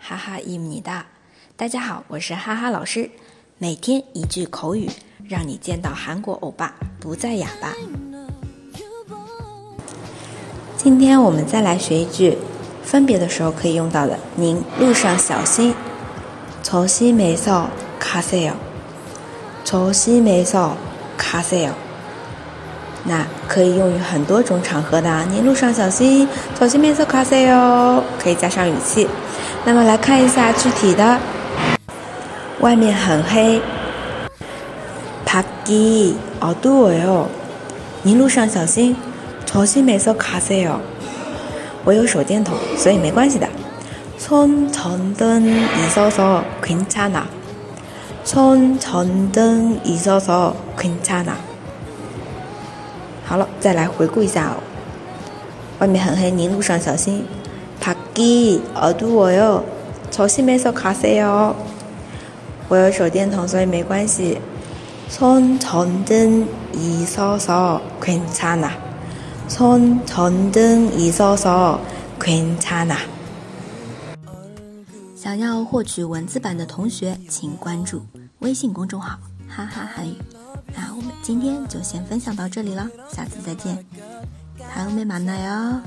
[0.00, 0.82] 哈哈米
[1.56, 3.08] 大家好，我是哈哈老师。
[3.56, 4.90] 每天一句口语，
[5.28, 7.72] 让你见到韩国欧巴不再哑巴。
[10.76, 12.36] 今天我们再来学一句
[12.82, 15.72] 分别的时候可以用到的：“您路上小心，
[16.64, 17.66] 조심해 요，
[18.00, 18.54] 卡塞哟，
[19.64, 20.72] 조심해 요，
[21.16, 21.72] 卡塞哟。”
[23.04, 25.24] 那可以用于很多种场合的啊！
[25.30, 28.02] 您路上小心，小心面色卡塞哟。
[28.18, 29.06] 可以加上语气。
[29.64, 31.18] 那么来看一下具体的。
[32.60, 33.60] 外面很黑，
[35.24, 37.26] 밖이어두워 요。
[38.02, 38.96] 您路上小心，
[39.46, 40.80] 小心面色卡塞哟。
[41.84, 43.48] 我有手电筒，所以没关系的。
[44.18, 47.22] 손전등있어서괜찮 아。
[48.24, 51.30] 손전등있어서괜찮 아。
[53.28, 54.48] 好了，再来回顾一下。
[54.50, 54.56] 哦。
[55.80, 57.26] 外面很黑，您路上小心。
[57.78, 59.62] 帕기어두워요
[60.10, 61.52] 조심해서가세요
[62.68, 64.38] 我有手电筒，所以没关系。
[65.10, 68.70] 손전등이있어서괜찮아
[69.46, 71.76] 손전등이있어서
[72.18, 72.96] 괜찮아
[75.14, 78.00] 想要获取文字版的同学，请关注
[78.38, 80.14] 微信公众号“哈哈韩语”。
[80.74, 83.84] 那我们今天就先分享到这里了，下次再见，
[84.68, 85.82] 还有没满奶哦。